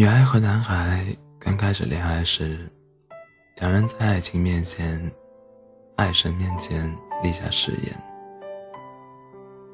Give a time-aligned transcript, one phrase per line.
[0.00, 2.66] 女孩和男孩刚开始恋爱时，
[3.56, 4.98] 两人在爱情面前、
[5.96, 6.90] 爱神面前
[7.22, 7.94] 立下誓言：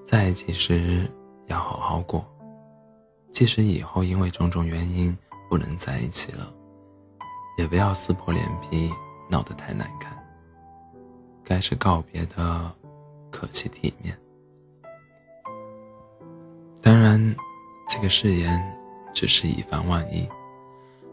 [0.05, 1.09] 在一起时
[1.47, 2.27] 要好好过，
[3.31, 5.17] 即使以后因为种种原因
[5.49, 6.53] 不能在一起了，
[7.57, 8.91] 也不要撕破脸皮
[9.31, 10.13] 闹得太难看。
[11.45, 12.75] 该是告别的，
[13.31, 14.19] 客气体面。
[16.83, 17.17] 当然，
[17.89, 18.61] 这个誓言。
[19.17, 20.29] 只是以防万一，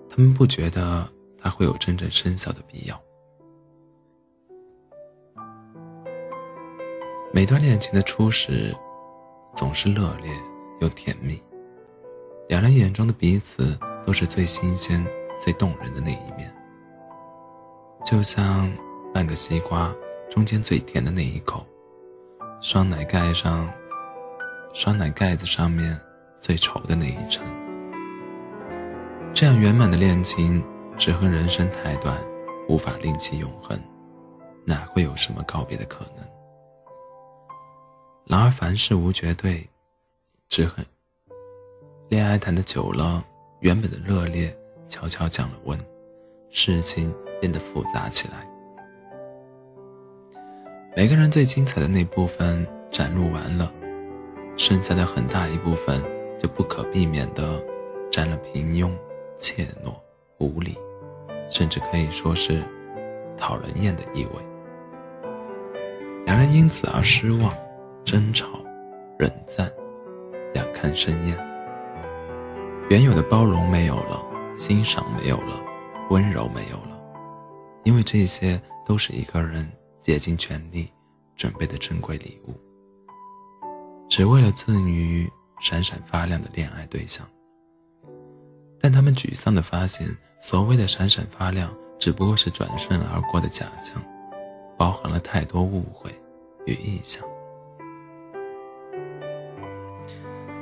[0.09, 1.07] 他们不觉得
[1.39, 3.01] 它会有真正生效的必要。
[7.31, 8.75] 每段恋情的初始，
[9.55, 10.29] 总是热烈
[10.81, 11.41] 又甜蜜，
[12.49, 15.01] 两人眼中的彼此都是最新鲜、
[15.39, 16.53] 最动人的那一面。
[18.03, 18.69] 就像
[19.13, 19.95] 半个西瓜
[20.29, 21.65] 中间最甜的那一口，
[22.59, 23.65] 双奶盖上，
[24.73, 25.97] 双奶盖子上面
[26.41, 27.41] 最稠的那一层。
[29.43, 30.63] 这样圆满的恋情，
[30.97, 32.17] 只恨人生太短，
[32.69, 33.77] 无法令其永恒，
[34.63, 36.25] 哪会有什么告别的可能？
[38.25, 39.67] 然而凡事无绝对，
[40.47, 40.85] 只恨
[42.07, 43.21] 恋爱谈的久了，
[43.59, 45.77] 原本的热烈悄悄降了温，
[46.49, 48.49] 事情变得复杂起来。
[50.95, 53.69] 每个人最精彩的那部分展露完了，
[54.55, 56.01] 剩下的很大一部分
[56.39, 57.61] 就不可避免的
[58.09, 58.89] 沾了平庸。
[59.37, 59.93] 怯懦、
[60.39, 60.77] 无礼，
[61.49, 62.63] 甚至可以说是
[63.37, 64.31] 讨人厌的意味。
[66.25, 67.53] 两人因此而失望、
[68.03, 68.47] 争吵、
[69.19, 69.71] 冷战，
[70.53, 71.37] 两看生厌。
[72.89, 74.23] 原有的包容没有了，
[74.55, 75.61] 欣赏没有了，
[76.09, 76.99] 温柔没有了，
[77.83, 80.91] 因为这些都是一个人竭尽全力
[81.35, 82.53] 准备的珍贵礼物，
[84.07, 85.29] 只为了赠予
[85.59, 87.27] 闪闪发亮的恋爱对象。
[88.83, 90.05] 但他们沮丧地发现，
[90.41, 93.95] 所谓的闪闪发亮，只不过是转瞬而过的假象，
[94.77, 96.13] 包含了太多误会
[96.65, 97.23] 与臆想。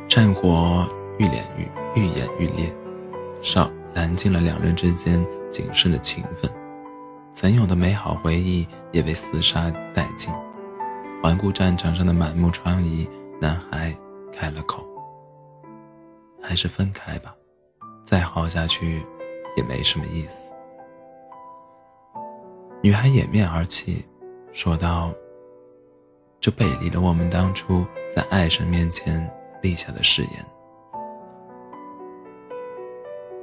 [0.07, 0.87] 战火
[1.17, 2.71] 愈演愈愈演愈烈，
[3.41, 6.47] 烧燃尽了两人之间仅剩的情分，
[7.33, 10.31] 曾有的美好回忆也被厮杀殆尽。
[11.23, 13.09] 环顾战场上的满目疮痍，
[13.39, 13.97] 男孩
[14.31, 14.85] 开了口
[16.39, 17.35] ：“还是分开吧。”
[18.03, 19.05] 再耗下去，
[19.55, 20.49] 也没什么意思。
[22.81, 24.05] 女孩掩面而泣，
[24.51, 25.13] 说道
[26.41, 29.29] ：“这背离了我们当初在爱神面前
[29.61, 30.45] 立下的誓言。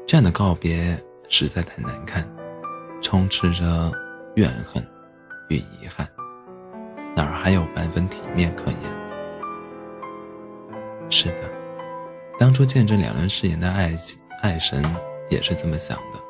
[0.06, 0.98] 这样的告别
[1.28, 2.28] 实在太难看，
[3.00, 3.92] 充斥着
[4.34, 4.84] 怨恨
[5.48, 6.06] 与遗憾，
[7.14, 8.80] 哪儿还有半分体面可言？”
[11.08, 11.48] 是的，
[12.38, 14.18] 当初见证两人誓言的爱情。
[14.40, 14.80] 爱神
[15.28, 16.20] 也是这么想的，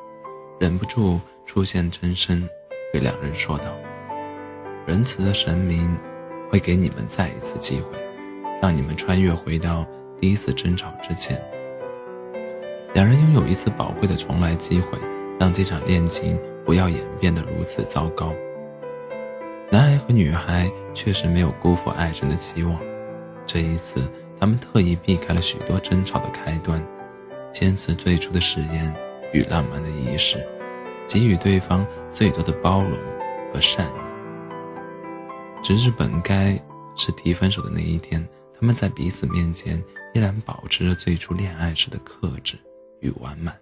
[0.59, 2.49] 忍不住出现真身，
[2.91, 3.67] 对两人说道
[4.87, 5.95] ：“仁慈的神明
[6.51, 7.99] 会给你们再一次机会，
[8.63, 9.87] 让你们穿越回到
[10.19, 11.39] 第一次争吵之前。
[12.95, 14.99] 两人拥有一次宝贵的重来机会，
[15.39, 18.33] 让这场恋情不要演变得如此糟糕。
[19.71, 22.81] 男孩和女孩确实没有辜负爱神的期望，
[23.47, 24.03] 这一次
[24.41, 26.83] 他们特意避开了许多争吵的开端。”
[27.53, 28.95] 坚持最初的誓言
[29.33, 30.47] 与浪漫的仪式，
[31.07, 32.93] 给予对方最多的包容
[33.53, 35.63] 和善意。
[35.63, 36.61] 直至本该
[36.97, 38.27] 是提分手的那一天，
[38.59, 39.83] 他们在彼此面前
[40.15, 42.57] 依然保持着最初恋爱时的克制
[43.01, 43.57] 与完满。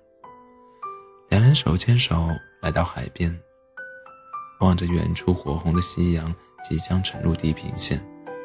[1.28, 2.28] 两人手牵手
[2.60, 3.34] 来到海边，
[4.60, 6.32] 望着远处火红的夕阳
[6.62, 8.00] 即将沉入地平线，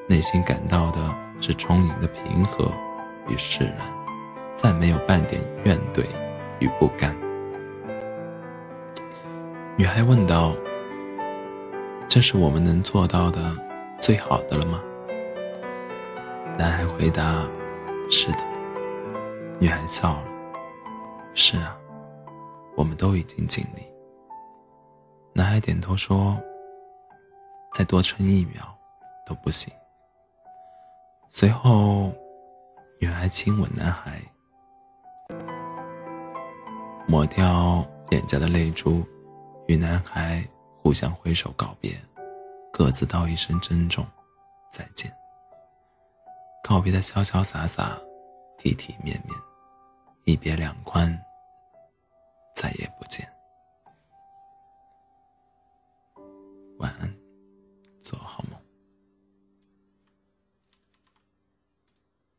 [0.08, 2.72] 内心感到的是充盈的平和
[3.28, 4.01] 与释然。
[4.62, 6.06] 再没有半点怨怼
[6.60, 7.18] 与不甘。
[9.76, 10.54] 女孩问道
[12.08, 13.56] ：“这是我们能做到的
[14.00, 14.80] 最好的了吗？”
[16.60, 17.44] 男孩回答
[18.12, 18.38] ：“是的。”
[19.58, 20.26] 女孩笑了
[21.34, 21.76] ：“是啊，
[22.78, 23.82] 我们都已经尽力。”
[25.34, 26.40] 男孩点头说
[27.74, 28.78] ：“再多撑一秒
[29.26, 29.74] 都不行。”
[31.32, 32.14] 随后，
[33.00, 34.22] 女孩亲吻男孩。
[37.12, 39.06] 抹掉脸颊的泪珠，
[39.68, 40.48] 与男孩
[40.82, 41.94] 互相挥手告别，
[42.72, 44.08] 各自道一声珍重，
[44.72, 45.12] 再见。
[46.64, 48.00] 告别的潇潇洒洒，
[48.58, 49.38] 体体面面，
[50.24, 51.22] 一别两宽，